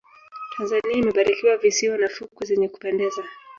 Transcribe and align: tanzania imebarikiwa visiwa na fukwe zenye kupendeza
tanzania 0.55 0.93
imebarikiwa 0.99 1.57
visiwa 1.57 1.97
na 1.97 2.09
fukwe 2.09 2.45
zenye 2.47 2.69
kupendeza 2.69 3.23